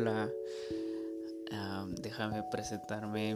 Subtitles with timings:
[0.00, 0.30] hola.
[2.00, 3.34] déjame presentarme.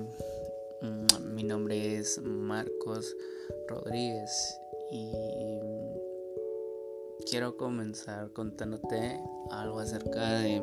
[0.80, 3.14] Mm, mi nombre es Marcos
[3.68, 4.58] Rodríguez
[4.90, 5.12] y
[7.28, 10.62] quiero comenzar contándote algo acerca de,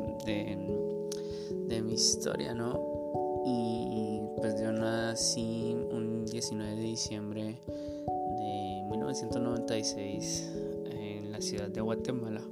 [1.84, 3.44] mi historia, ¿no?
[3.46, 10.50] Y pues yo nací un 19 de diciembre de 1996
[10.90, 12.42] en la ciudad de Guatemala.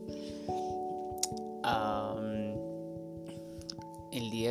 [1.65, 2.00] el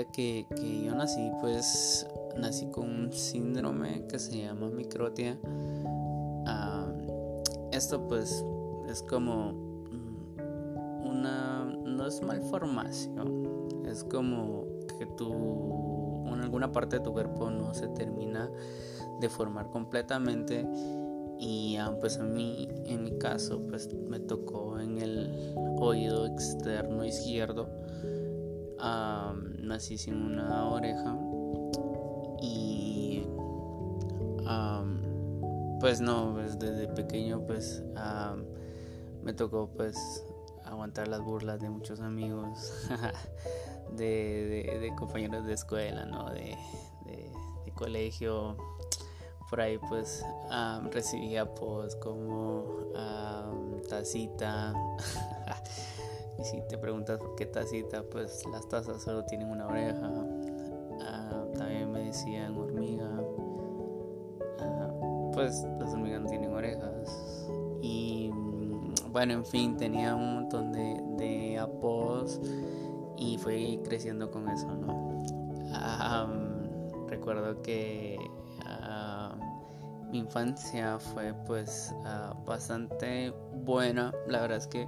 [0.06, 0.46] que,
[0.86, 2.08] yo nací, pues
[2.38, 5.38] nací con un síndrome que se llama microtia.
[7.72, 8.44] esto pues
[8.90, 14.66] es como mm, una no es malformación es como
[14.98, 15.32] que tu
[16.34, 18.50] en alguna parte de tu cuerpo no se termina
[19.20, 20.68] de formar completamente
[21.40, 27.06] y ah, pues a mí en mi caso pues me tocó en el oído externo
[27.06, 27.70] izquierdo
[28.80, 31.18] ah, nací sin una oreja
[32.42, 33.24] y
[35.80, 37.84] pues no pues desde pequeño pues
[39.24, 40.24] me tocó pues
[40.70, 42.88] aguantar las burlas de muchos amigos,
[43.96, 46.30] de, compañeros de escuela, ¿no?
[46.30, 46.58] De,
[47.76, 48.58] colegio.
[49.50, 50.26] Por ahí pues
[50.92, 52.66] recibía pues como
[53.88, 54.74] tacita.
[56.40, 60.12] y si te preguntas por qué tacita, pues las tazas solo tienen una oreja.
[61.58, 63.10] también me decían hormiga.
[65.34, 67.48] pues las hormigas no tienen orejas.
[67.82, 68.32] Y
[69.12, 72.40] bueno, en fin, tenía un montón de, de apodos
[73.18, 75.10] y fui creciendo con eso, ¿no?
[77.08, 78.18] recuerdo que
[80.12, 84.88] mi infancia fue pues ah, bastante buena, la verdad es que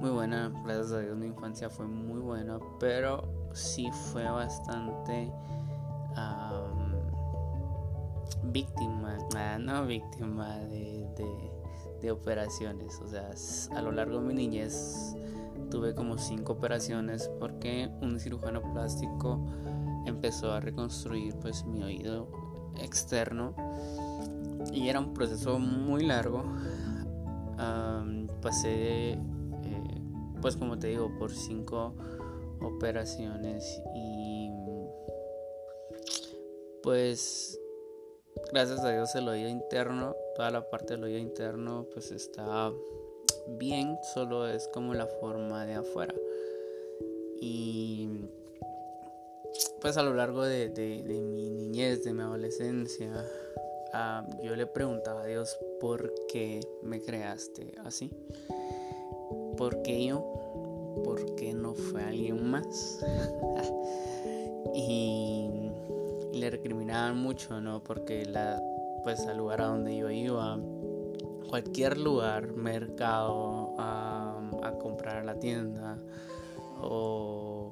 [0.00, 5.32] muy buena, gracias a Dios mi infancia fue muy buena, pero sí fue bastante
[8.44, 11.06] víctima, ah, no víctima de
[12.00, 13.00] de operaciones.
[13.00, 13.30] O sea,
[13.76, 15.14] a lo largo de mi niñez
[15.70, 19.44] tuve como cinco operaciones porque un cirujano plástico
[20.06, 22.28] empezó a reconstruir pues mi oído
[22.80, 23.54] externo
[24.72, 26.44] y era un proceso muy largo.
[28.42, 29.18] pasé, eh,
[30.40, 31.94] pues como te digo, por cinco
[32.60, 34.50] operaciones y
[36.82, 37.58] pues
[38.52, 42.72] gracias a Dios el oído interno, toda la parte del oído interno pues está
[43.48, 46.14] bien, solo es como la forma de afuera.
[47.40, 48.08] Y
[49.80, 50.70] pues a lo largo de,
[51.06, 53.24] mi niñez, de mi adolescencia,
[53.92, 58.10] ah, yo le preguntaba a Dios por qué me creaste así.
[59.56, 60.24] ¿Por qué yo?
[61.04, 63.04] ¿Por qué no fue alguien más?
[64.74, 65.70] y
[66.32, 67.82] le recriminaban mucho, ¿no?
[67.82, 68.62] Porque la,
[69.02, 70.58] pues al lugar a donde yo iba,
[71.48, 74.40] cualquier lugar, mercado, a,
[74.80, 75.98] comprar la tienda
[76.80, 77.70] o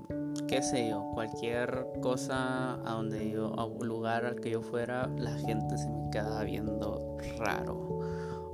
[0.49, 5.09] qué sé yo, cualquier cosa a donde yo, a un lugar al que yo fuera,
[5.17, 8.01] la gente se me quedaba viendo raro.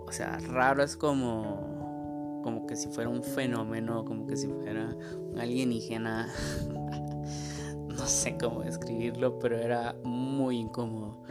[0.06, 1.69] O sea, raro es como,
[2.42, 6.28] como que si fuera un fenómeno, como que si fuera un alienígena.
[7.88, 11.22] no sé cómo describirlo, pero era muy incómodo.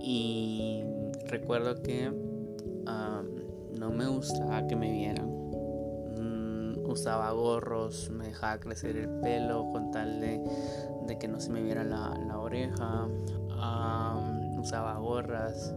[0.00, 0.84] Y
[1.26, 2.10] recuerdo que
[3.78, 5.28] no me gustaba que me vieran.
[6.16, 10.42] Mm, usaba gorros, me dejaba crecer el pelo con tal de,
[11.18, 13.08] que no se me viera la, oreja.
[14.58, 15.74] usaba gorras.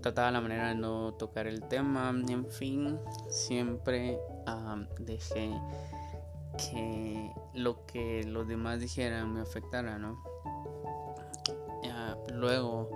[0.00, 2.10] Trataba la manera de no tocar el tema.
[2.28, 2.98] En fin,
[3.28, 4.18] siempre
[5.00, 5.52] dejé
[6.56, 10.22] que lo que los demás dijeran me afectara, ¿no?
[12.32, 12.88] luego,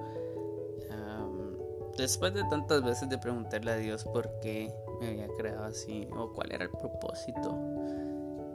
[1.96, 6.32] después de tantas veces de preguntarle a Dios por qué me había creado así o
[6.32, 7.58] cuál era el propósito,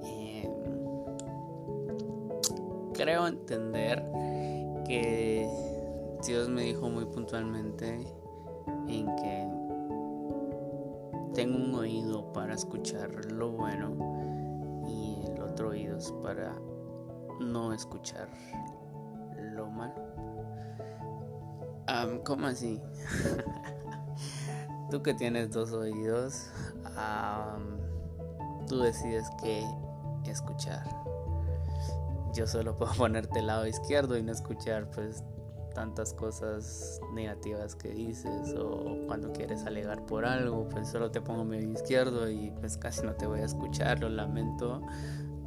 [0.04, 0.52] em,
[2.94, 4.04] creo entender
[4.86, 5.50] que
[6.26, 8.08] Dios me dijo muy puntualmente
[8.88, 9.48] en que
[11.34, 14.18] tengo un oído para escuchar lo bueno
[15.66, 16.56] oídos para
[17.40, 18.30] no escuchar
[19.54, 19.94] lo malo.
[22.26, 22.82] ¿Cómo así?
[24.92, 26.50] tú que tienes dos oídos,
[28.68, 29.66] tú decides qué
[30.26, 30.84] escuchar.
[32.34, 35.24] Yo solo puedo ponerte el lado izquierdo y no escuchar pues
[35.78, 41.46] tantas cosas negativas que dices o cuando quieres alegar por algo, pues solo te pongo
[41.46, 44.82] medio izquierdo y pues casi no te voy a escuchar, lo lamento,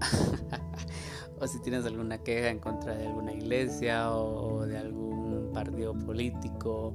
[1.41, 6.95] o si tienes alguna queja en contra de alguna iglesia o de algún partido político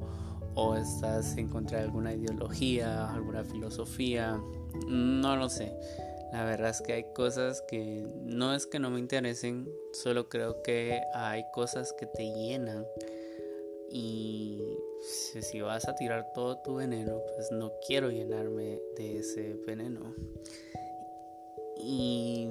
[0.54, 4.42] o estás en contra de alguna ideología, alguna filosofía,
[4.88, 5.78] no lo sé.
[6.32, 10.64] La verdad es que hay cosas que no es que no me interesen, solo creo
[10.64, 12.86] que hay cosas que te llenan
[13.98, 14.78] y
[15.40, 20.14] si vas a tirar todo tu veneno, pues no quiero llenarme de ese veneno.
[21.78, 22.50] Y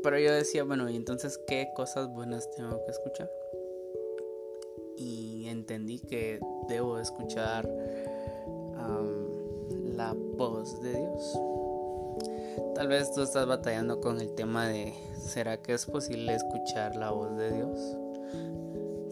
[0.00, 3.28] pero yo decía, bueno, y entonces qué cosas buenas tengo que escuchar?
[4.96, 6.38] Y entendí que
[6.68, 7.68] debo escuchar
[9.96, 11.38] la voz de Dios.
[12.76, 17.10] Tal vez tú estás batallando con el tema de, ¿será que es posible escuchar la
[17.10, 17.96] voz de Dios?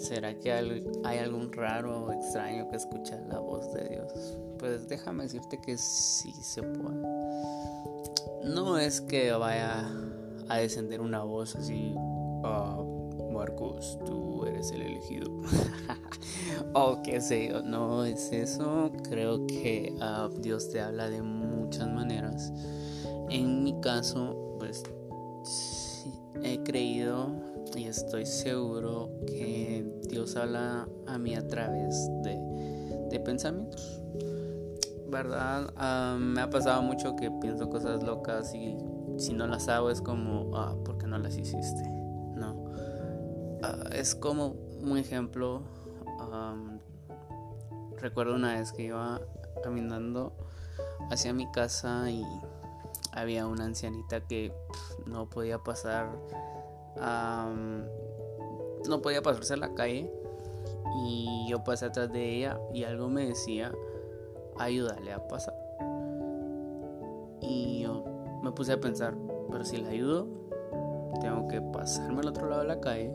[0.02, 4.36] ¿Será que hay algún raro o extraño que escucha la voz de Dios?
[4.58, 7.00] Pues déjame decirte que sí se puede.
[8.44, 9.88] No es que vaya
[10.48, 15.30] a descender una voz así, oh, Marcos, tú eres el elegido.
[16.74, 18.90] o qué sé yo, no es eso.
[19.08, 22.52] Creo que ah, Dios te habla de muchas maneras.
[23.30, 24.82] En mi caso, pues
[26.42, 32.36] he creído y estoy seguro que Dios habla a mí a través de,
[33.10, 34.00] de pensamientos.
[35.08, 35.72] ¿Verdad?
[35.76, 38.76] Ah, me ha pasado mucho que pienso cosas locas y
[39.18, 41.82] si no las hago es como, ah, ¿por qué no las hiciste?
[42.34, 42.64] No.
[43.62, 45.62] Ah, es como un ejemplo.
[47.98, 49.20] recuerdo una vez que iba
[49.62, 50.32] caminando
[51.10, 52.24] hacia mi casa y
[53.12, 54.52] había una ancianita que
[55.06, 56.10] no podía pasar.
[56.96, 57.82] No
[59.02, 60.12] podía pasarse a la calle
[61.04, 63.72] y yo pasé atrás de ella y algo me decía
[64.58, 65.54] ayúdale a pasar
[67.40, 68.04] y yo
[68.42, 69.14] me puse a pensar,
[69.50, 70.28] pero si la ayudo,
[71.20, 73.14] tengo que pasarme al otro lado de la calle,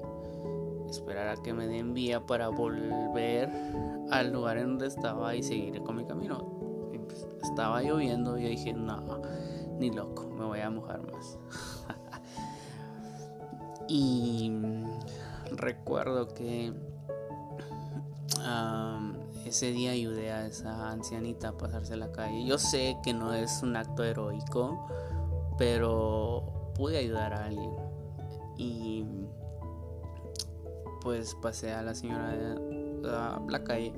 [0.90, 3.50] esperar a que me den vía para volver
[4.12, 6.58] al lugar en donde estaba y seguir con mi camino.
[7.08, 9.22] Pues, estaba lloviendo y yo dije, no,
[9.80, 11.40] ni loco, me voy a mojar más.
[13.88, 14.52] Y
[15.52, 16.74] recuerdo que
[19.46, 22.46] ese día ayudé a esa ancianita a pasarse la calle.
[22.46, 24.88] Yo sé que no es un acto heroico,
[25.58, 27.72] pero pude ayudar a alguien.
[28.58, 29.06] Y
[31.02, 33.02] pues pasé a la señora de
[33.50, 33.94] la calle.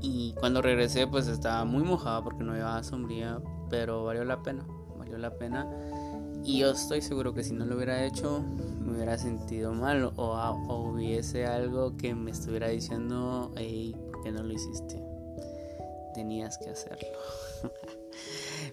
[0.00, 3.40] Y cuando regresé pues estaba muy mojada porque no llevaba sombría
[3.70, 4.66] pero valió la pena
[4.98, 5.70] valió la pena
[6.44, 8.44] y yo estoy seguro que si no lo hubiera hecho
[8.80, 14.42] me hubiera sentido mal o, hubiese algo que me estuviera diciendo hey, ¿por qué no
[14.42, 15.02] lo hiciste?
[16.14, 17.18] tenías que hacerlo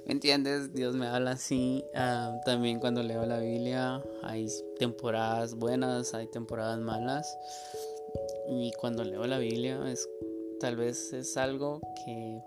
[0.06, 0.74] ¿Me entiendes?
[0.74, 1.86] Dios me habla así.
[1.94, 7.38] Ah, también cuando leo la Biblia hay temporadas buenas, hay temporadas malas.
[8.50, 10.10] Y cuando leo la Biblia es
[10.60, 12.42] tal vez es algo que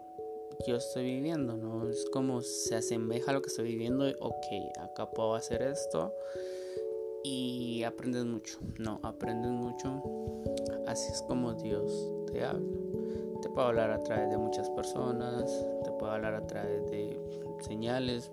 [0.67, 1.89] yo estoy viviendo, ¿no?
[1.89, 4.05] Es como se asemeja a lo que estoy viviendo.
[4.21, 4.47] Ok,
[4.81, 6.13] acá puedo hacer esto.
[7.25, 10.03] Y aprendes mucho, no, aprendes mucho.
[10.87, 12.67] Así es como Dios te habla.
[13.41, 17.21] Te puede hablar a través de muchas personas, te puede hablar a través de
[17.61, 18.31] señales.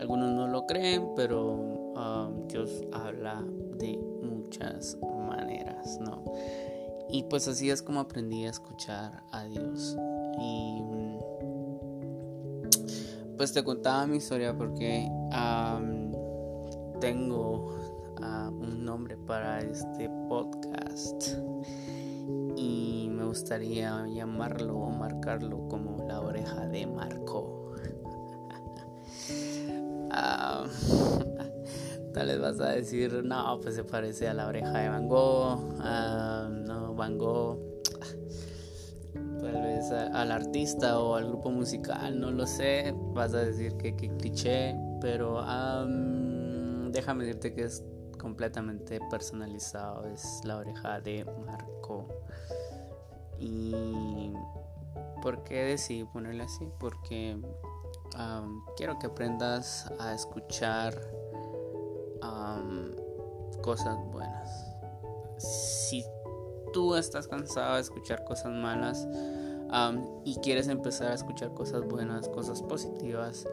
[0.00, 3.44] Algunos no lo creen, pero um, Dios habla
[3.76, 6.24] de muchas maneras, ¿no?
[7.08, 9.96] Y pues así es como aprendí a escuchar a Dios.
[10.40, 10.82] Y
[13.36, 15.08] pues te contaba mi historia porque
[17.00, 17.76] tengo
[18.50, 21.38] un nombre para este podcast.
[22.56, 27.72] Y me gustaría llamarlo o marcarlo como la oreja de Marco.
[32.12, 35.78] tal vez vas a decir, no, pues se parece a la oreja de Van Gogh,
[35.78, 37.58] no, Van Gogh,
[39.40, 43.96] tal vez al artista o al grupo musical, no lo sé, vas a decir que,
[43.96, 45.42] que cliché, pero
[46.90, 47.84] déjame decirte que es
[48.18, 52.06] completamente personalizado, es la oreja de Marco.
[53.38, 54.32] Y
[55.22, 56.68] ¿por qué decidí ponerle así?
[56.78, 57.36] Porque
[58.76, 60.94] quiero que aprendas a escuchar
[63.62, 64.66] cosas buenas.
[65.38, 66.04] Si
[66.72, 69.06] tú estás cansado de escuchar cosas malas
[70.24, 73.46] y quieres empezar a escuchar cosas buenas, cosas positivas,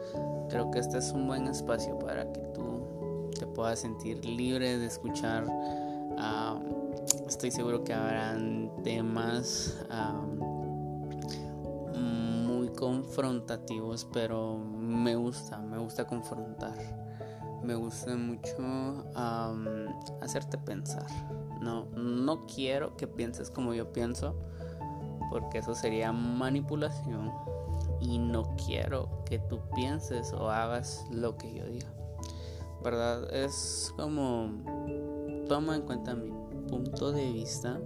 [0.48, 4.86] creo que este es un buen espacio para que tú te puedas sentir libre de
[4.86, 5.46] escuchar.
[7.26, 9.76] estoy seguro que habrán temas
[12.80, 16.74] confrontativos, pero me gusta, me gusta confrontar.
[17.62, 19.04] Me gusta mucho
[20.22, 21.06] hacerte pensar.
[21.60, 24.34] No, no quiero que pienses como yo pienso,
[25.30, 27.32] porque eso sería manipulación.
[28.00, 31.92] Y no quiero que tú pienses o hagas lo que yo diga.
[32.82, 33.32] ¿Verdad?
[33.34, 34.50] Es como,
[35.48, 36.30] toma en cuenta mi
[36.68, 37.80] punto de vista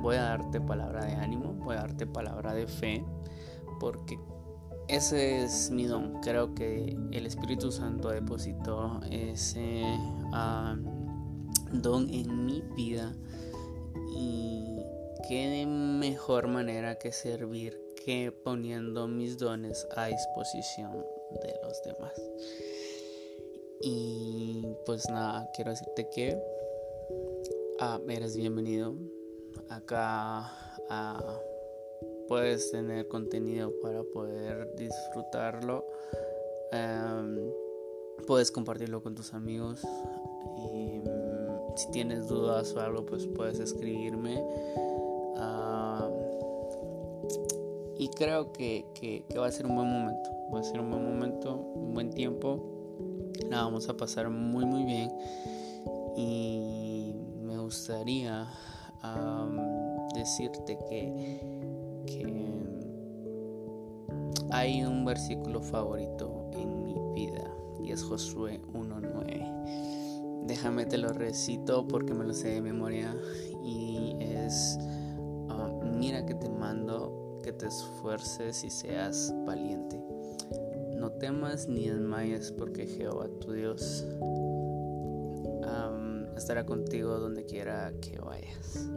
[0.00, 3.04] voy a darte palabra de ánimo, voy a darte palabra de fe,
[3.80, 4.18] porque
[4.88, 6.20] ese es mi don.
[6.20, 9.82] Creo que el Espíritu Santo depositó ese
[11.72, 13.12] don en mi vida
[14.14, 14.67] y
[15.28, 21.04] qué mejor manera que servir que poniendo mis dones a disposición
[21.42, 22.14] de los demás.
[23.80, 26.36] Y pues nada, quiero decirte que
[27.78, 28.94] ah, eres bienvenido
[29.68, 30.50] acá
[30.88, 31.40] ah,
[32.26, 35.86] puedes tener contenido para poder disfrutarlo.
[36.72, 37.38] Em,
[38.26, 39.82] puedes compartirlo con tus amigos.
[40.72, 41.00] Y,
[41.76, 44.42] si tienes dudas o algo, pues puedes escribirme.
[47.98, 50.30] Y creo que, que, va a ser un buen momento.
[50.54, 52.62] Va a ser un buen momento, un buen tiempo.
[53.50, 55.10] La vamos a pasar muy, muy bien.
[56.16, 58.48] Y me gustaría
[60.14, 61.58] decirte que,
[64.50, 67.54] hay un versículo favorito en mi vida
[67.84, 70.46] y es Josué 1.9.
[70.46, 73.14] Déjame te lo recito porque me lo sé de memoria
[73.62, 74.78] y es,
[75.98, 80.00] mira que te mando que te esfuerces y seas valiente.
[80.96, 84.06] No temas ni desmayes porque Jehová tu Dios
[86.36, 88.88] estará contigo donde quiera que vayas.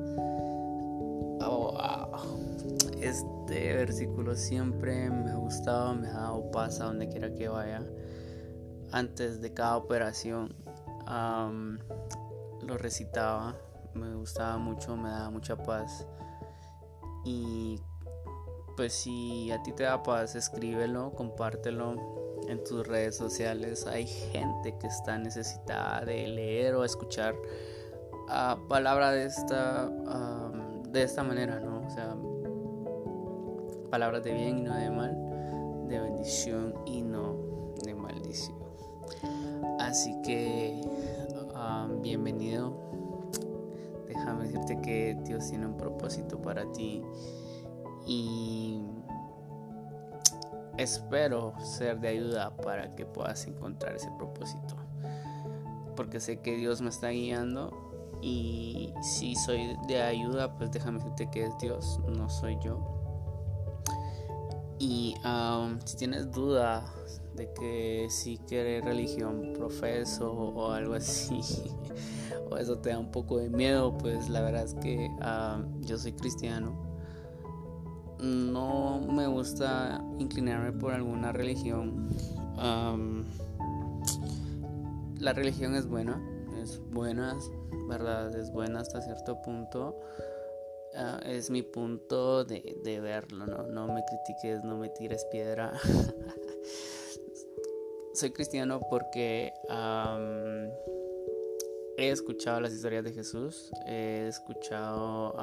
[1.43, 1.75] Oh,
[3.01, 7.83] este versículo siempre me ha gustado, me ha dado paz a donde quiera que vaya.
[8.91, 10.53] Antes de cada operación
[11.07, 13.55] lo recitaba,
[13.95, 16.05] me gustaba mucho, me daba mucha paz.
[17.23, 17.79] Y
[18.75, 21.95] pues si a ti te da paz, escríbelo, compártelo
[22.47, 23.85] en tus redes sociales.
[23.87, 29.89] Hay gente que está necesitada de leer o escuchar uh, palabra de esta
[30.91, 32.17] de esta manera no o sea
[33.89, 35.31] palabras de bien y no de mal
[35.87, 38.57] de bendición y no de maldición.
[39.79, 40.81] Así que
[42.01, 43.00] bienvenido.
[43.00, 43.00] déjame
[44.51, 47.01] decirte que Dios tiene un propósito para ti
[48.05, 48.81] y
[50.77, 54.75] espero ser de ayuda para que puedas encontrar ese propósito.
[55.95, 61.29] Porque sé que Dios me está guiando y si soy de ayuda, pues déjame decirte
[61.31, 62.97] que es Dios, no soy yo.
[64.79, 66.83] Y um, si tienes duda
[67.35, 71.41] de que si quieres religión profeso o algo así,
[72.57, 76.13] eso te da un poco de miedo, pues la verdad es que um, yo soy
[76.13, 76.91] cristiano
[78.21, 82.09] no me gusta inclinarme por alguna religión.
[85.19, 86.21] la religión es buena,
[86.61, 87.37] es buena,
[87.89, 88.35] ¿verdad?
[88.35, 89.99] Es buena hasta cierto punto.
[90.95, 93.63] Ah, es mi punto de, verlo, ¿no?
[93.63, 95.73] No me critiques, no me tires piedra.
[98.13, 99.53] Soy cristiano porque
[101.97, 105.33] he escuchado las historias de Jesús, he escuchado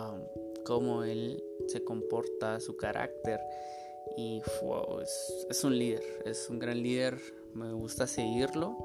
[0.65, 3.41] cómo él se comporta, su carácter.
[4.17, 4.43] Y
[5.49, 7.19] es, un líder, es un gran líder,
[7.55, 8.77] me gusta seguirlo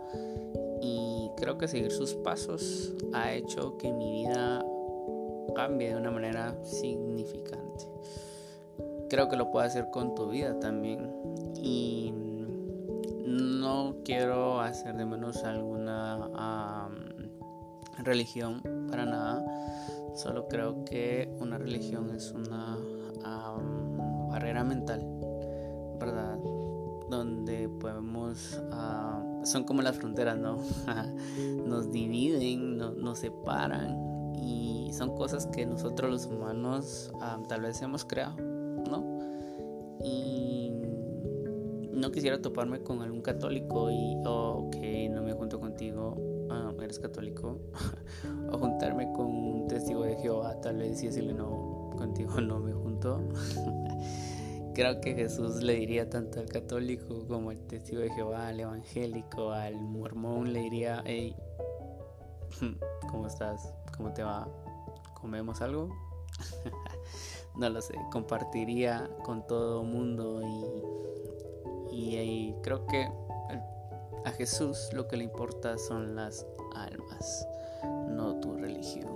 [0.82, 4.64] y creo que seguir sus pasos ha hecho que mi vida
[5.56, 7.86] cambie de una manera significante.
[9.10, 11.12] Creo que lo puede hacer con tu vida también
[11.56, 12.14] y
[13.26, 16.30] no quiero hacer de menos alguna
[18.00, 19.44] religión para nada
[20.16, 22.78] Solo creo que una religión es una
[24.30, 25.02] barrera mental,
[26.00, 26.38] ¿verdad?
[27.10, 28.62] Donde podemos...
[29.44, 30.60] son como las fronteras, ¿no?
[31.66, 37.12] nos dividen, nos separan y son cosas que nosotros los humanos
[37.48, 39.20] tal vez hemos creado, ¿no?
[40.04, 40.72] Y
[41.92, 44.76] no quisiera toparme con algún católico y, oh, ok,
[45.10, 46.16] no me junto contigo,
[46.82, 47.60] eres católico,
[48.52, 52.74] o juntarme con un testigo de Jehová, tal vez y decirle no, contigo no me
[52.74, 53.22] junto.
[54.74, 59.52] Creo que Jesús le diría tanto al católico como al testigo de Jehová, al evangélico,
[59.52, 61.36] al mormón, le diría, hey,
[63.12, 63.74] ¿cómo estás?
[63.96, 64.48] ¿Cómo te va?
[65.14, 65.90] ¿Comemos algo?
[67.56, 70.42] no lo sé, compartiría con todo mundo
[71.92, 73.08] y, y, creo que
[74.26, 77.48] a Jesús lo que le importa son las almas,
[78.10, 79.12] no tu religión.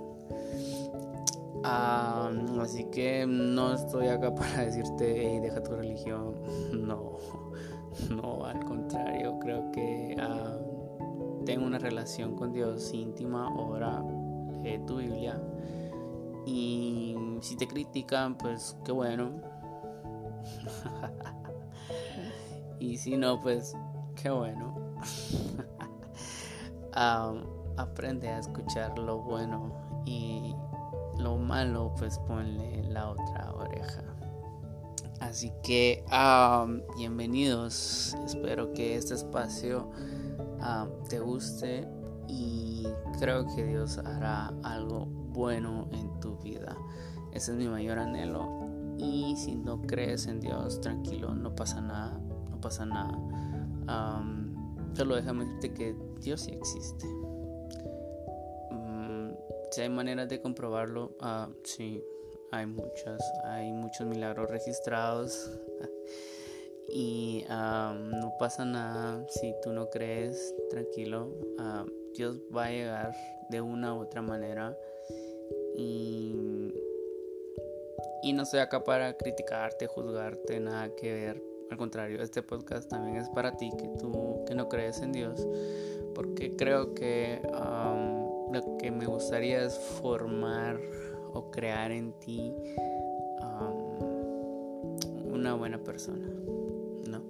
[1.64, 6.34] así que no estoy acá para decirte, deja tu religión.
[6.72, 7.18] No,
[8.10, 10.16] no, al contrario, creo que
[11.44, 14.02] tengo una relación con Dios íntima, ora,
[14.62, 15.40] lee tu Biblia.
[16.46, 19.40] Y si te critican, pues qué bueno.
[22.78, 23.74] y si no, pues
[24.14, 24.77] qué bueno.
[27.76, 29.72] aprende a escuchar lo bueno
[30.04, 30.54] y
[31.18, 34.02] lo malo, pues ponle la otra oreja.
[35.20, 36.04] Así que
[36.96, 38.16] bienvenidos.
[38.24, 39.90] Espero que este espacio
[41.08, 41.88] te guste
[42.28, 42.86] y
[43.18, 46.76] creo que Dios hará algo bueno en tu vida.
[47.32, 48.68] Ese es mi mayor anhelo.
[48.98, 52.18] Y si no crees en Dios, tranquilo, no pasa nada,
[52.50, 53.16] no pasa nada.
[54.94, 57.06] Solo déjame decirte que Dios sí existe.
[58.70, 59.30] Mm,
[59.70, 62.02] si hay maneras de comprobarlo, uh, sí,
[62.50, 63.20] hay muchas.
[63.44, 65.50] Hay muchos milagros registrados.
[66.88, 71.30] y no pasa nada si tú no crees, tranquilo.
[72.14, 73.12] Dios va a llegar
[73.50, 74.76] de una u otra manera.
[75.76, 76.72] Y,
[78.22, 81.57] y no estoy acá para criticarte, juzgarte, nada que ver.
[81.70, 85.46] Al contrario, este podcast también es para ti que tú que no crees en Dios.
[86.14, 87.40] Porque creo que
[88.52, 90.80] lo que me gustaría es formar
[91.32, 92.54] o crear en ti
[95.30, 96.26] una buena persona,
[97.06, 97.22] ¿no?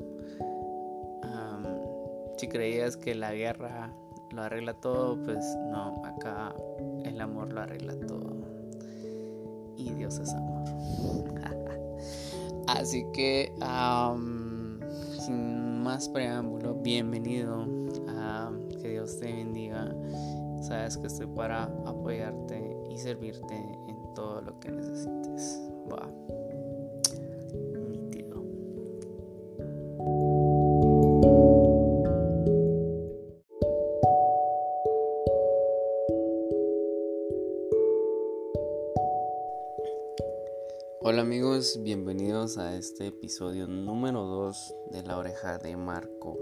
[2.39, 3.93] si creías que la guerra
[4.31, 6.55] lo arregla todo, pues no, acá
[7.05, 8.37] el amor lo arregla todo.
[9.77, 10.65] Y Dios es amor.
[12.69, 13.51] Así que,
[15.25, 17.67] sin más preámbulo, bienvenido.
[18.83, 19.91] que Dios te bendiga.
[20.61, 25.63] Sabes que estoy para apoyarte y servirte en todo lo que necesites.
[25.91, 26.11] Va.
[41.59, 46.39] Amigos, bienvenidos a este episodio número 2 de La Oreja de Marco.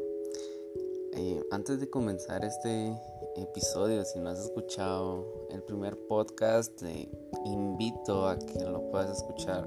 [1.15, 2.95] Eh, antes de comenzar este
[3.35, 7.09] episodio, si no has escuchado el primer podcast, te
[7.47, 9.67] invito a que lo puedas escuchar.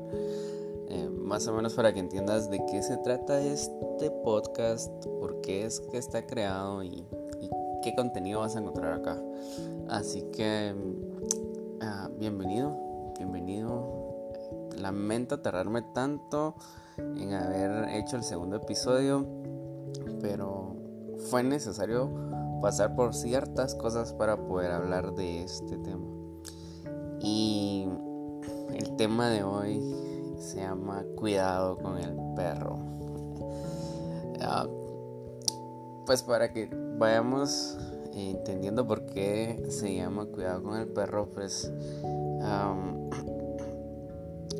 [0.87, 5.65] Eh, más o menos para que entiendas de qué se trata este podcast, por qué
[5.65, 7.03] es que está creado y,
[7.81, 9.19] qué contenido vas a encontrar acá.
[9.87, 10.75] Así que
[11.81, 12.77] ah, bienvenido,
[13.17, 13.98] bienvenido
[14.79, 16.55] Lamento tardarme tanto
[16.97, 19.25] en haber hecho el segundo episodio,
[20.21, 20.75] pero
[21.29, 22.09] fue necesario
[22.61, 26.07] pasar por ciertas cosas para poder hablar de este tema.
[27.21, 27.87] Y
[28.73, 29.81] el tema de hoy
[30.37, 32.79] se llama Cuidado con el perro.
[34.41, 34.67] Ah,
[36.05, 37.77] pues para que vayamos
[38.13, 41.71] entendiendo por qué se llama Cuidado con el perro, pues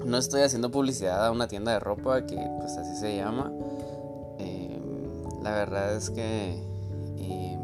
[0.05, 3.51] no estoy haciendo publicidad a una tienda de ropa que pues así se llama.
[4.37, 6.53] Em, la verdad es que
[7.17, 7.59] em,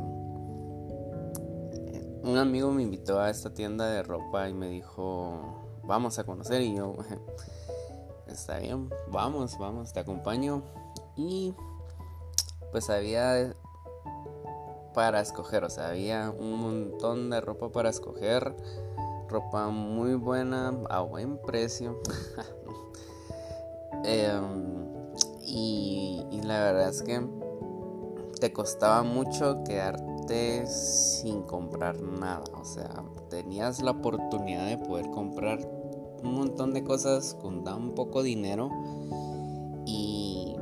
[2.23, 6.61] un amigo me invitó a esta tienda de ropa y me dijo, vamos a conocer
[6.61, 6.95] y yo,
[8.27, 10.63] está bien, vamos, vamos, te acompaño.
[11.15, 11.53] Y
[12.71, 13.53] pues había
[14.93, 18.55] para escoger, o sea, había un montón de ropa para escoger
[19.29, 21.99] ropa muy buena a buen precio.
[24.03, 24.85] Em,
[25.41, 27.27] y, la verdad es que
[28.39, 32.43] te costaba mucho quedarte sin comprar nada.
[32.53, 35.59] O sea, tenías la oportunidad de poder comprar
[36.23, 38.69] un montón de cosas con tan poco dinero.
[39.87, 40.55] Y,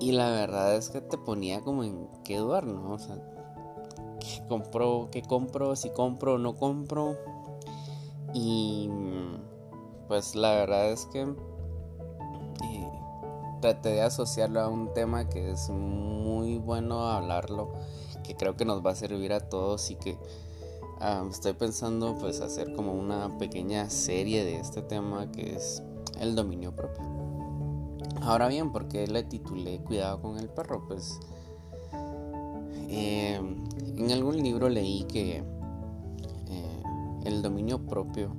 [0.00, 2.94] y la verdad es que te ponía como en qué dudar, ¿no?
[2.94, 3.16] O sea,
[4.18, 5.08] ¿qué compro?
[5.12, 5.76] ¿Qué compro?
[5.76, 7.16] Si compro o no compro
[8.34, 8.90] y
[10.08, 12.90] pues la verdad es que eh,
[13.60, 17.72] traté de asociarlo a un tema que es muy bueno hablarlo,
[18.24, 20.18] que creo que nos va a servir a todos y que
[21.30, 25.82] estoy pensando pues hacer como una pequeña serie de este tema que es
[26.20, 27.04] el dominio propio.
[28.22, 30.86] Ahora bien, ¿por qué le titulé Cuidado con el perro?
[30.86, 31.20] Pues
[32.88, 35.44] eh, en algún libro leí que
[37.24, 38.36] el dominio propio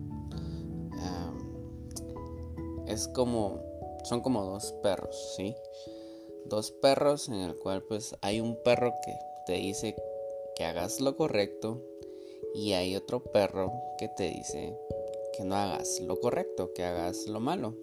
[2.88, 3.62] es como,
[4.04, 5.56] son como dos perros, ¿sí?
[6.46, 9.14] Dos perros en el cual pues hay un perro que
[9.46, 9.96] te dice
[10.56, 11.82] que hagas lo correcto
[12.54, 14.78] y hay otro perro que te dice
[15.36, 17.76] que no hagas lo correcto, que hagas lo malo.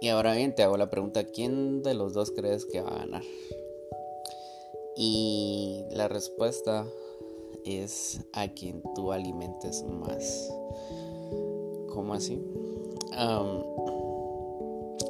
[0.00, 2.98] Y ahora bien, te hago la pregunta, ¿quién de los dos crees que va a
[2.98, 3.22] ganar?
[4.96, 6.86] Y la respuesta
[7.64, 10.50] es a quien tú alimentes más.
[11.88, 12.42] ¿Cómo así?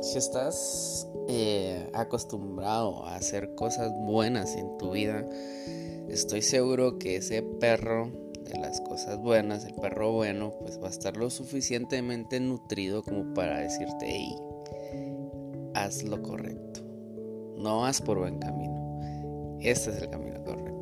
[0.03, 5.27] si estás eh, acostumbrado a hacer cosas buenas en tu vida,
[6.09, 8.11] estoy seguro que ese perro
[8.45, 13.33] de las cosas buenas, el perro bueno, pues va a estar lo suficientemente nutrido como
[13.33, 14.37] para decirte, hey,
[15.75, 16.81] haz lo correcto.
[17.57, 19.01] No vas por buen camino.
[19.61, 20.74] Este es el camino correcto.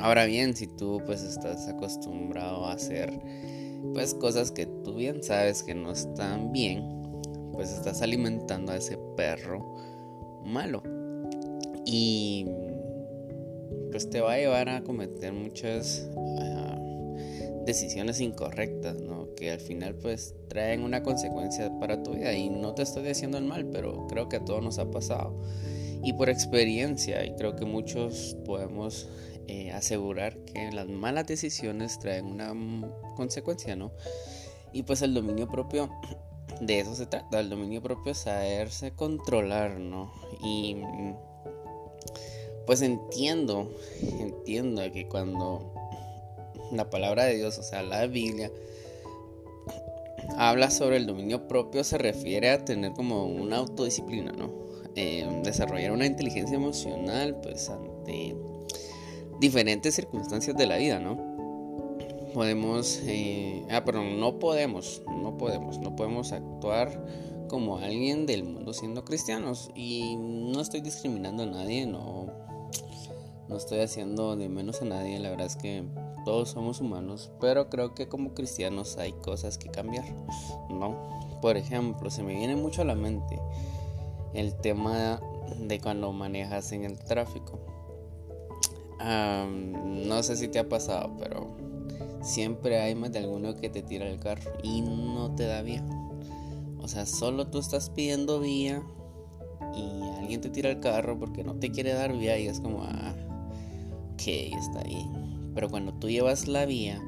[0.00, 3.12] Ahora bien, si tú pues estás acostumbrado a hacer
[3.92, 6.84] pues cosas que tú bien sabes que no están bien,
[7.52, 9.74] pues estás alimentando a ese perro
[10.44, 10.82] malo.
[11.84, 12.46] Y
[13.90, 16.78] pues te va a llevar a cometer muchas ah,
[17.64, 19.34] decisiones incorrectas, ¿no?
[19.34, 23.38] Que al final pues traen una consecuencia para tu vida y no te estoy diciendo
[23.38, 25.40] el mal, pero creo que a todos nos ha pasado.
[26.04, 29.08] Y por experiencia, y creo que muchos podemos
[29.48, 32.52] eh, asegurar que las malas decisiones traen una
[33.16, 33.92] consecuencia, ¿no?
[34.74, 35.90] Y pues el dominio propio,
[36.60, 40.12] de eso se trata, el dominio propio es saberse controlar, ¿no?
[40.44, 40.76] Y
[42.66, 43.72] pues entiendo,
[44.20, 45.72] entiendo que cuando
[46.72, 48.52] la palabra de Dios, o sea, la Biblia,
[50.36, 54.52] habla sobre el dominio propio, se refiere a tener como una autodisciplina, ¿no?
[54.94, 58.36] Eh, desarrollar una inteligencia emocional, pues ante
[59.40, 61.16] diferentes circunstancias de la vida, ¿no?
[62.34, 67.04] Podemos, eh, ah, pero no podemos, no podemos, no podemos actuar
[67.48, 69.70] como alguien del mundo siendo cristianos.
[69.74, 72.26] Y no estoy discriminando a nadie, no,
[73.48, 75.84] no estoy haciendo de menos a nadie, la verdad es que
[76.24, 80.04] todos somos humanos, pero creo que como cristianos hay cosas que cambiar,
[80.68, 80.94] ¿no?
[81.40, 83.40] Por ejemplo, se me viene mucho a la mente
[84.34, 85.20] el tema
[85.58, 87.58] de cuando manejas en el tráfico.
[89.00, 91.56] No sé si te ha pasado, pero
[92.22, 95.84] siempre hay más de alguno que te tira el carro y no te da vía.
[96.80, 98.82] O sea, solo tú estás pidiendo vía
[99.74, 102.82] y alguien te tira el carro porque no te quiere dar vía y es como,
[102.82, 103.14] ah,
[104.14, 105.52] ok, está bien.
[105.54, 107.02] Pero cuando tú llevas la vía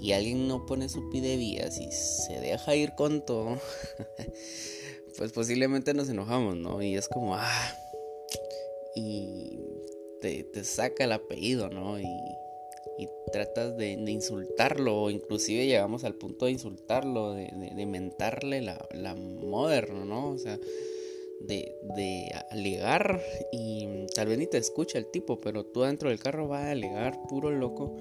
[0.00, 3.58] y alguien no pone su pide vías y se deja ir con todo,
[5.18, 6.82] pues posiblemente nos enojamos, ¿no?
[6.82, 7.72] Y es como, ah,
[8.94, 9.58] y
[10.20, 11.98] te, saca el apellido, ¿no?
[11.98, 12.06] Y,
[13.32, 20.06] tratas de, insultarlo, o inclusive llegamos al punto de insultarlo, de, mentarle la, la moderno,
[20.06, 20.30] ¿no?
[20.30, 20.58] O sea,
[21.40, 23.20] de, de alegar
[23.52, 26.70] y tal vez ni te escucha el tipo, pero tú dentro del carro vas a
[26.70, 27.96] alegar puro loco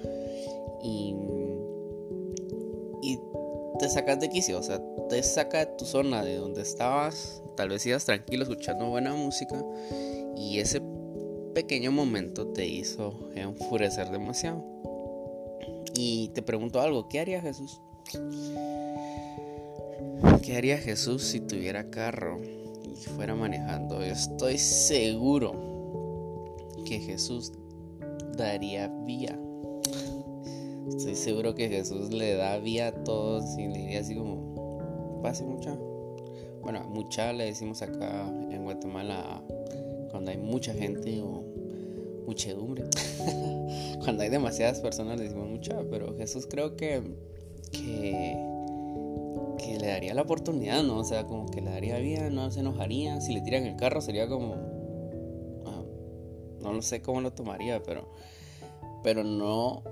[0.82, 1.14] y,
[3.02, 3.20] y
[3.80, 7.70] te sacas de quicio, o sea, te saca de tu zona de donde estabas, tal
[7.70, 9.64] vez ibas tranquilo escuchando buena música
[10.36, 10.82] y ese
[11.58, 14.64] pequeño momento te hizo enfurecer demasiado.
[15.96, 17.82] Y te pregunto algo, ¿qué haría Jesús?
[20.44, 22.40] ¿Qué haría Jesús si tuviera carro?
[23.16, 25.56] fuera manejando, estoy seguro
[26.86, 27.52] que Jesús
[28.38, 29.36] daría vía.
[30.90, 35.44] Estoy seguro que Jesús le da vía a todos y le diría así como, pase
[35.44, 35.76] mucha.
[36.62, 39.42] Bueno, mucha le decimos acá en Guatemala
[40.18, 41.44] cuando hay mucha gente o
[42.26, 42.86] muchedumbre.
[44.04, 47.04] cuando hay demasiadas personas decimos mucha, pero Jesús creo que,
[47.72, 48.36] que
[49.60, 50.98] que le daría la oportunidad, ¿no?
[50.98, 53.22] O sea, como que le daría vida, no se enojaría.
[53.22, 54.56] Si le tiran el carro sería como...
[55.68, 55.84] Ah,
[56.62, 58.12] no lo sé cómo lo tomaría, pero...
[59.04, 59.84] Pero no...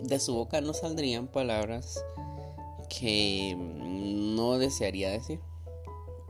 [0.00, 2.04] De su boca no saldrían palabras
[2.88, 5.40] que no desearía decir.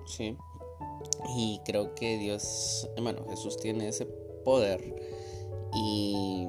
[0.07, 0.39] Sí.
[1.37, 4.07] Y creo que Dios, bueno, Jesús tiene ese
[4.45, 4.81] poder.
[5.75, 6.47] Y,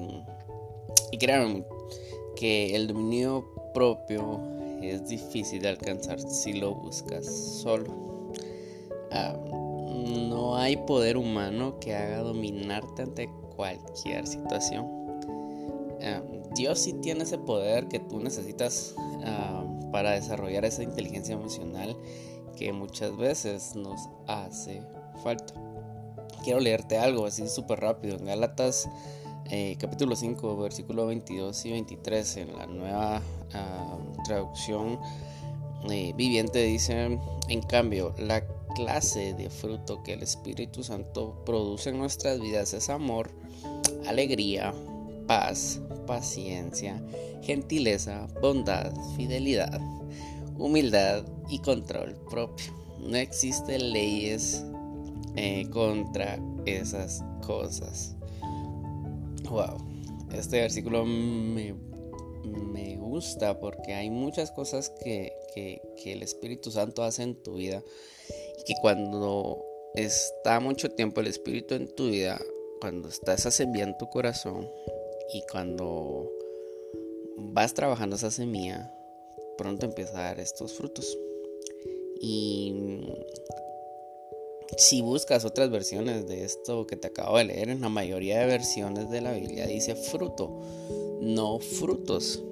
[1.12, 1.64] y créanme
[2.36, 4.40] que el dominio propio
[4.82, 8.30] es difícil de alcanzar si lo buscas solo.
[9.10, 9.36] Ah,
[10.28, 14.86] no hay poder humano que haga dominarte ante cualquier situación.
[16.02, 16.22] Ah,
[16.54, 21.96] Dios sí tiene ese poder que tú necesitas ah, para desarrollar esa inteligencia emocional
[22.56, 24.82] que muchas veces nos hace
[25.22, 25.54] falta.
[26.42, 28.16] Quiero leerte algo así súper rápido.
[28.16, 28.88] En Gálatas
[29.50, 33.22] eh, capítulo 5, versículo 22 y 23 en la nueva
[34.24, 34.98] traducción
[35.90, 38.42] eh, viviente dice, en cambio, la
[38.74, 43.30] clase de fruto que el Espíritu Santo produce en nuestras vidas es amor,
[44.06, 44.72] alegría,
[45.26, 47.02] paz, paciencia,
[47.42, 49.78] gentileza, bondad, fidelidad,
[50.58, 52.72] humildad y control propio.
[53.00, 54.64] No existen leyes
[55.36, 58.14] eh, contra esas cosas.
[59.50, 59.76] Wow,
[60.32, 61.74] este versículo me,
[62.44, 67.82] me gusta porque hay muchas cosas que, que, el Espíritu Santo hace en tu vida
[68.58, 69.64] y que cuando
[69.94, 72.40] está mucho tiempo el Espíritu en tu vida,
[72.80, 74.68] cuando está esa semilla en tu corazón
[75.32, 76.30] y cuando
[77.36, 78.93] vas trabajando esa semilla,
[79.56, 81.18] pronto empieza a dar estos frutos.
[82.20, 82.74] Y
[84.76, 88.46] si buscas otras versiones de esto que te acabo de leer, en la mayoría de
[88.46, 90.60] versiones de la Biblia dice fruto,
[91.20, 92.42] no frutos.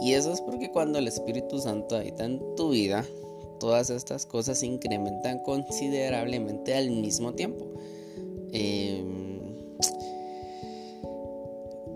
[0.00, 3.06] Y eso es porque cuando el Espíritu Santo habita en tu vida,
[3.60, 7.66] todas estas cosas se incrementan considerablemente al mismo tiempo.
[8.52, 9.11] Em,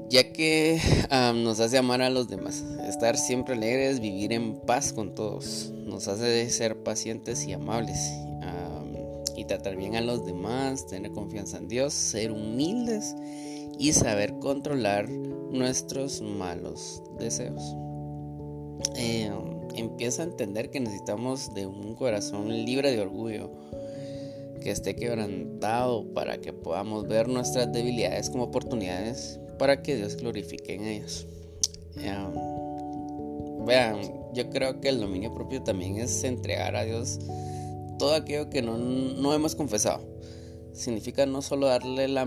[0.08, 0.80] ya que
[1.34, 6.08] nos hace amar a los demás, estar siempre alegres, vivir en paz con todos, nos
[6.08, 7.98] hace ser pacientes y amables.
[9.38, 13.14] Y tratar bien a los demás, tener confianza en Dios, ser humildes
[13.78, 17.62] y saber controlar nuestros malos deseos.
[18.96, 19.30] Eh,
[19.74, 23.50] empieza a entender que necesitamos de un corazón libre de orgullo,
[24.62, 30.74] que esté quebrantado para que podamos ver nuestras debilidades como oportunidades para que Dios glorifique
[30.74, 31.26] en ellos.
[31.98, 32.14] Eh,
[33.66, 34.00] vean,
[34.32, 37.18] yo creo que el dominio propio también es entregar a Dios
[37.98, 40.00] todo aquello que no, hemos confesado.
[40.72, 42.26] Significa no solo darle la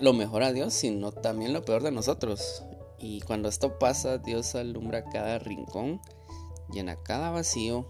[0.00, 2.62] lo mejor a Dios, sino también lo peor de nosotros.
[2.98, 6.00] Y cuando esto pasa, Dios alumbra cada rincón,
[6.72, 7.86] llena cada vacío,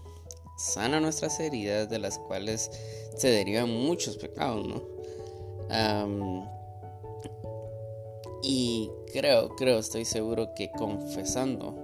[0.57, 2.69] sana nuestras heridas de las cuales
[3.15, 6.54] se derivan muchos pecados, ¿no?
[8.43, 11.75] Y creo, creo, estoy seguro que confesando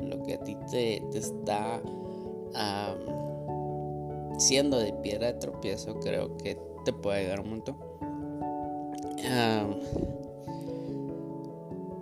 [0.00, 1.80] lo que a ti te, está
[4.38, 7.76] siendo de piedra de tropiezo, creo que te puede ayudar un montón.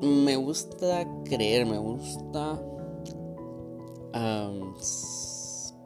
[0.02, 2.60] me gusta creer, me gusta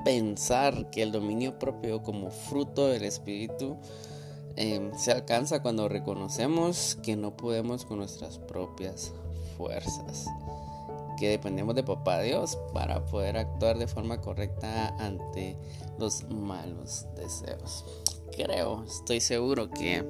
[0.05, 3.77] pensar que el dominio propio como fruto del espíritu
[4.61, 9.12] em, se alcanza cuando reconocemos que no podemos con nuestras propias
[9.57, 10.27] fuerzas
[11.18, 15.57] que dependemos de papá Dios para poder actuar de forma correcta ante
[15.99, 17.85] los malos deseos.
[18.37, 20.05] Creo, estoy seguro que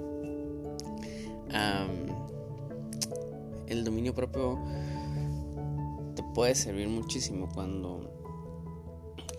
[3.68, 4.58] el dominio propio
[6.14, 8.10] te puede servir muchísimo cuando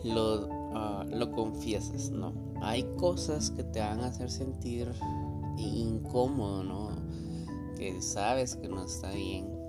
[0.04, 2.49] lo, ah, lo confiesas, ¿no?
[2.62, 4.92] Hay cosas que te van a hacer sentir
[5.58, 6.90] incómodo, ¿no?
[7.78, 9.60] Que sabes que no está bien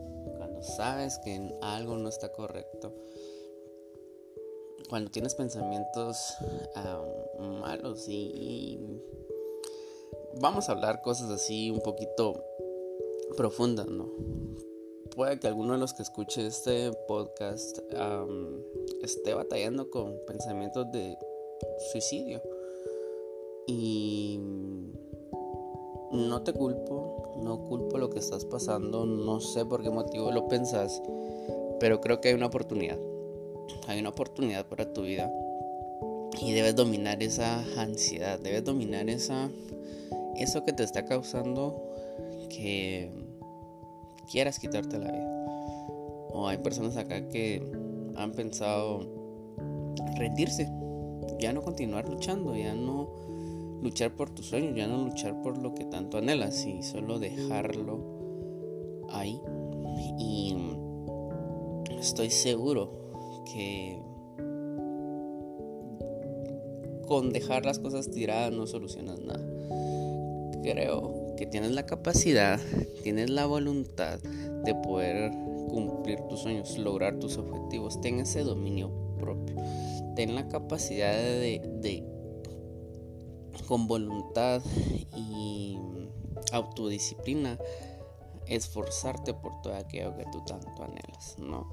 [0.63, 2.95] sabes que algo no está correcto,
[4.89, 6.35] cuando tienes pensamientos
[7.39, 8.79] malos y,
[10.41, 12.45] vamos a hablar cosas así un poquito
[13.37, 14.11] profundas, ¿no?
[15.15, 17.79] Puede que alguno de los que escuche este podcast
[19.03, 21.17] esté batallando con pensamientos de
[21.91, 22.41] suicidio.
[23.67, 24.41] Y
[26.13, 30.49] no te culpo, no culpo lo que estás pasando, no sé por qué motivo lo
[30.49, 31.03] pensás,
[31.79, 32.99] pero creo que hay una oportunidad.
[33.87, 35.33] Hay una oportunidad para tu vida
[36.41, 39.51] y debes dominar esa ansiedad, debes dominar esa
[40.37, 41.83] eso que te está causando
[42.49, 43.11] que
[44.31, 45.47] quieras quitarte la vida.
[46.33, 47.63] O hay personas acá que
[48.17, 49.07] han pensado
[50.17, 50.71] rendirse,
[51.39, 53.09] ya no continuar luchando, ya no
[53.83, 59.07] luchar por tus sueños, ya no luchar por lo que tanto anhelas, y solo dejarlo
[59.11, 59.41] ahí.
[60.19, 60.55] Y
[61.99, 64.01] estoy seguro que
[67.07, 69.45] con dejar las cosas tiradas no solucionas nada.
[70.63, 72.61] Creo que tienes la capacidad,
[73.03, 75.33] tienes la voluntad de poder
[75.69, 78.01] cumplir tus sueños, lograr tus objetivos.
[78.01, 79.57] Ten ese dominio propio.
[80.15, 82.05] Ten la capacidad de, de
[83.67, 84.63] con voluntad
[85.17, 85.79] y
[86.53, 87.59] autodisciplina
[88.47, 91.69] esforzarte por todo aquello que tú tanto anhelas, ¿no?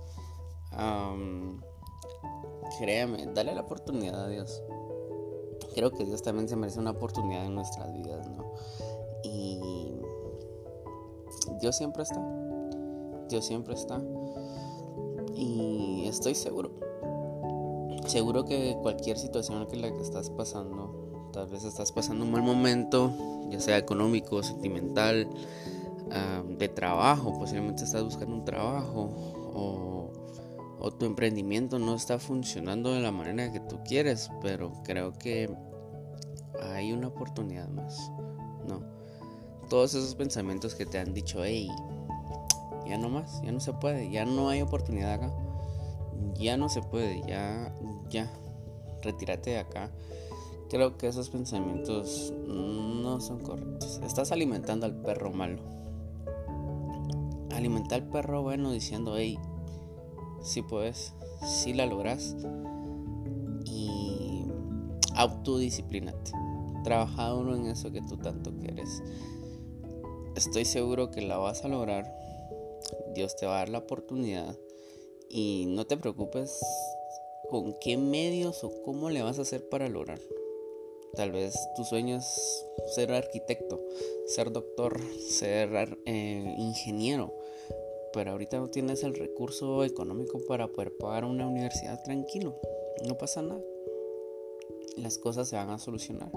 [2.77, 4.61] créeme, dale la oportunidad a Dios.
[5.73, 8.53] Creo que Dios también se merece una oportunidad en nuestras vidas, ¿no?
[9.23, 9.95] Y
[11.61, 12.21] Dios siempre está.
[13.29, 14.01] Dios siempre está.
[15.35, 16.87] Y estoy seguro
[18.09, 20.96] seguro que cualquier situación que la que estás pasando,
[21.37, 23.13] tal vez estás pasando un mal momento,
[23.51, 25.29] ya sea económico, sentimental,
[26.57, 29.11] de trabajo, posiblemente estás buscando un trabajo
[29.53, 30.11] o,
[30.79, 35.47] o, tu emprendimiento no está funcionando de la manera que tú quieres, pero creo que
[36.59, 38.11] hay una oportunidad más,
[38.67, 38.81] ¿no?
[39.69, 41.69] Todos esos pensamientos que te han dicho, hey,
[42.87, 45.31] ya no más, ya no se puede, ya no hay oportunidad acá,
[46.33, 47.71] ya no se puede, ya,
[48.09, 48.31] ya,
[49.03, 49.91] retírate de acá.
[50.69, 54.01] Creo que esos pensamientos no son correctos.
[54.03, 55.77] Estás alimentando al perro malo
[57.57, 59.37] alimentar al perro bueno diciendo, hey,
[60.41, 61.13] si puedes,
[61.45, 62.35] si la logras.
[63.65, 64.45] Y
[65.15, 66.31] autodisciplinate.
[66.83, 69.03] Trabaja uno en eso que tú tanto quieres.
[70.35, 72.15] Estoy seguro que la vas a lograr.
[73.13, 74.55] Dios te va a dar la oportunidad.
[75.29, 76.59] Y no te preocupes
[77.49, 80.36] con qué medios o cómo le vas a hacer para lograrlo.
[81.15, 83.81] Tal vez tu sueño es ser arquitecto,
[84.27, 87.33] ser doctor, ser eh, ingeniero,
[88.13, 92.55] pero ahorita no tienes el recurso económico para poder pagar una universidad tranquilo.
[93.07, 93.61] No pasa nada.
[94.95, 96.31] Las cosas se van a solucionar.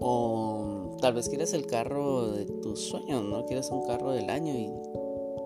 [0.00, 4.54] O tal vez quieres el carro de tus sueños, no quieres un carro del año
[4.54, 4.70] y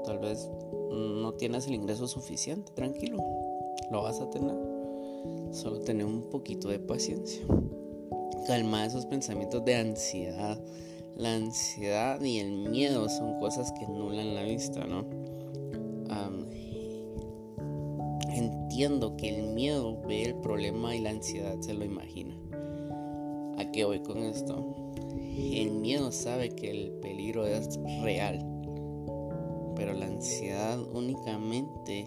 [0.04, 0.48] tal vez
[0.90, 3.18] no tienes el ingreso suficiente, tranquilo.
[3.90, 4.56] Lo vas a tener.
[5.50, 7.46] Solo tener un poquito de paciencia
[8.46, 10.58] calmar esos pensamientos de ansiedad.
[11.16, 15.04] La ansiedad y el miedo son cosas que nulan la vista, ¿no?
[18.76, 22.36] entiendo que el miedo ve el problema y la ansiedad se lo imagina.
[23.56, 24.92] ¿A qué voy con esto?
[25.34, 28.44] El miedo sabe que el peligro es real,
[29.74, 32.06] pero la ansiedad únicamente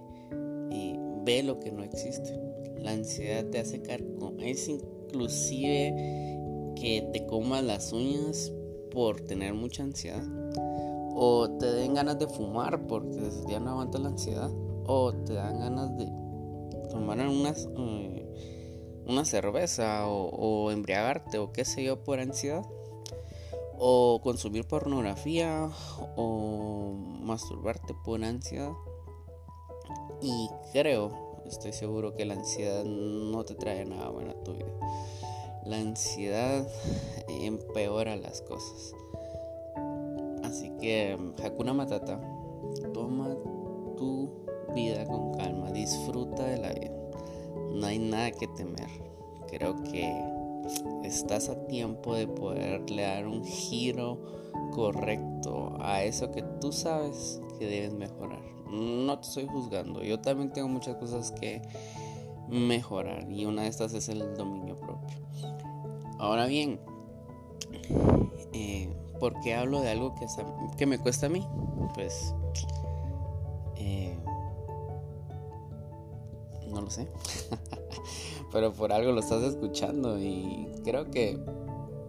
[0.71, 2.39] eh, ve lo que no existe.
[2.77, 6.28] La ansiedad te hace cargo, es inclusive
[6.79, 8.51] que te comas las uñas
[8.91, 10.23] por tener mucha ansiedad.
[11.15, 14.49] O te den ganas de fumar porque ya no aguantas la ansiedad.
[14.85, 16.05] O te dan ganas de
[16.89, 22.63] tomar unas, eh, una cerveza o, o embriagarte o qué sé yo por ansiedad.
[23.77, 25.69] O consumir pornografía
[26.15, 28.71] o masturbarte por ansiedad.
[30.21, 34.71] Y creo, estoy seguro que la ansiedad no te trae nada bueno a tu vida.
[35.65, 36.67] La ansiedad
[37.27, 38.93] empeora las cosas.
[40.43, 42.19] Así que, Hakuna Matata,
[42.93, 43.35] toma
[43.97, 46.97] tu vida con calma, disfruta de la vida.
[47.71, 48.89] No hay nada que temer.
[49.47, 50.11] Creo que
[51.03, 54.19] estás a tiempo de poderle dar un giro
[54.71, 58.41] correcto a eso que tú sabes que debes mejorar.
[58.71, 60.03] No te estoy juzgando.
[60.03, 61.61] Yo también tengo muchas cosas que
[62.47, 64.77] mejorar y una de estas es el dominio.
[66.19, 66.81] Ahora bien,
[68.51, 70.13] eh, ¿por qué hablo de algo
[70.77, 71.47] que, me cuesta a mí?
[71.95, 72.35] Pues
[73.77, 74.19] eh,
[76.67, 77.07] no lo sé,
[78.51, 81.41] pero por algo lo estás escuchando y creo que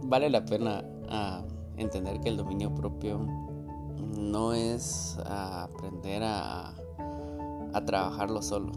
[0.03, 1.45] vale la pena ah,
[1.77, 3.21] entender que el dominio propio
[4.19, 6.75] no es aprender a,
[7.73, 8.73] a trabajarlo solo.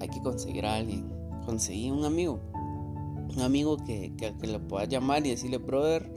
[0.00, 1.14] Hay que conseguir a alguien.
[1.46, 2.40] Conseguí un amigo
[3.36, 6.08] un amigo que, que, le pueda llamar y decirle, brother,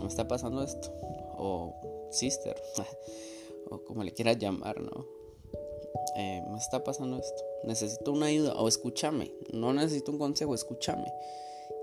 [0.00, 0.92] me está pasando esto.
[1.38, 2.56] O sister,
[3.70, 5.06] o como le quieras llamar, ¿no?
[6.16, 7.42] Eh, me está pasando esto.
[7.64, 8.54] Necesito una ayuda.
[8.54, 9.32] O escúchame.
[9.52, 11.12] No necesito un consejo, escúchame.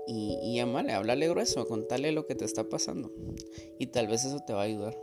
[0.06, 3.10] Y, y llamarle, hablarle grueso, contarle lo que te está pasando.
[3.78, 4.98] Y tal vez eso te va a ayudar.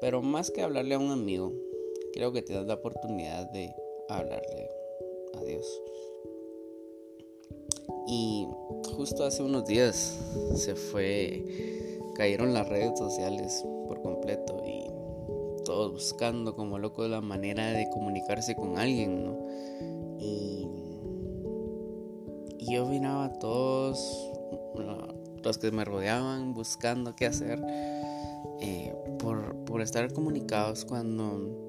[0.00, 1.52] Pero más que hablarle a un amigo,
[2.12, 3.74] creo que te das la oportunidad de
[4.08, 4.70] hablarle
[5.34, 5.66] a Dios.
[8.10, 8.48] Y
[8.96, 10.18] justo hace unos días
[10.54, 14.86] se fue, cayeron las redes sociales por completo y
[15.64, 19.38] todos buscando como loco la manera de comunicarse con alguien, ¿no?
[20.18, 20.66] Y,
[22.70, 24.30] yo miraba a todos
[25.42, 27.58] los que me rodeaban buscando qué hacer
[28.60, 31.68] eh, por, por estar comunicados cuando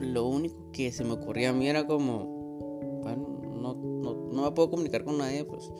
[0.00, 3.26] lo único que se me ocurría a mí era como, bueno,
[3.60, 5.72] no, no, me puedo comunicar con nadie, pues,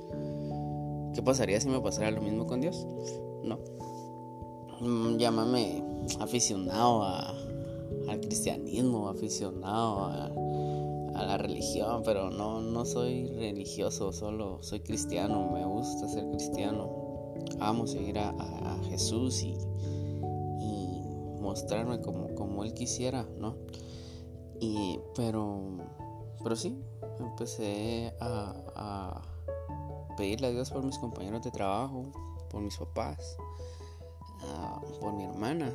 [1.14, 2.84] ¿qué pasaría si me pasara lo mismo con Dios?
[3.44, 3.60] No.
[4.80, 5.84] Mm, llámame
[6.18, 10.32] aficionado al cristianismo, aficionado a,
[11.14, 16.90] la religión, pero no, no soy religioso, solo soy cristiano, me gusta ser cristiano,
[17.60, 18.34] amo seguir a,
[18.88, 19.54] Jesús y,
[20.60, 21.02] y
[21.40, 23.54] mostrarme como, como Él quisiera, ¿no?
[24.60, 25.60] Y, pero,
[26.42, 26.76] pero sí,
[27.20, 29.22] empecé a, a
[30.16, 32.02] pedirle a Dios por mis compañeros de trabajo,
[32.50, 33.36] por mis papás,
[34.42, 35.72] ah, por mi hermana,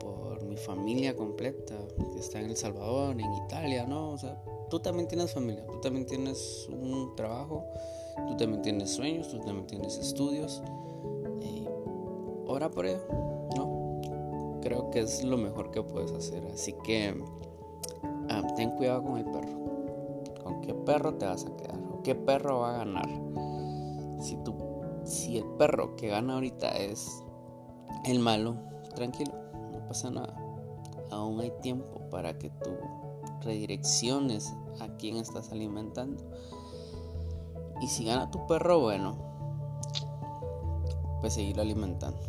[0.00, 1.74] por mi familia completa
[2.12, 4.10] que está en El Salvador, en Italia, ¿no?
[4.10, 7.64] O sea, tú también tienes familia, tú también tienes un trabajo,
[8.26, 10.62] tú también tienes sueños, tú también tienes estudios.
[11.42, 11.68] Eh,
[12.46, 13.06] ora por ello,
[13.56, 14.00] ¿no?
[14.62, 16.44] Creo que es lo mejor que puedes hacer.
[16.52, 17.14] Así que
[18.56, 19.66] ten cuidado con el perro.
[20.42, 21.78] ¿Con qué perro te vas a quedar?
[21.92, 23.08] ¿O qué perro va a ganar?
[24.20, 24.54] Si, tú,
[25.04, 27.22] si el perro que gana ahorita es
[28.04, 28.56] el malo,
[28.94, 29.32] tranquilo,
[29.72, 30.34] no pasa nada.
[31.10, 32.70] Aún hay tiempo para que tú
[33.42, 36.22] redirecciones a quién estás alimentando.
[37.80, 39.16] Y si gana tu perro, bueno,
[41.20, 42.20] pues seguirlo alimentando,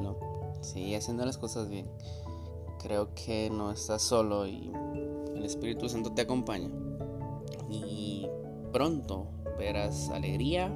[0.00, 0.16] ¿no?
[0.60, 1.90] Sigue haciendo las cosas bien.
[2.78, 4.72] Creo que no estás solo y
[5.48, 6.70] Espíritu Santo te acompaña.
[7.70, 8.26] Y
[8.72, 9.26] pronto
[9.58, 10.72] verás alegría,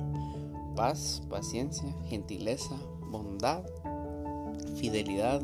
[0.75, 2.75] paz, paciencia, gentileza,
[3.11, 3.65] bondad,
[4.77, 5.43] fidelidad,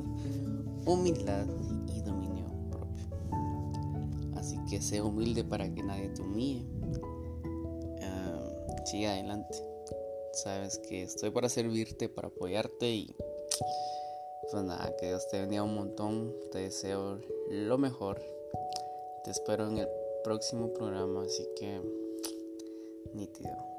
[0.84, 1.46] humildad
[1.94, 3.06] y dominio propio.
[4.34, 6.66] Así que sé humilde para que nadie te humille.
[8.00, 9.62] Uh, sigue adelante.
[10.32, 13.14] Sabes que estoy para servirte, para apoyarte y
[14.50, 16.34] pues nada, que Dios te bendiga un montón.
[16.50, 17.20] Te deseo
[17.50, 18.37] lo mejor.
[19.28, 19.88] Te espero en el
[20.24, 21.82] próximo programa, así que
[23.12, 23.77] nítido.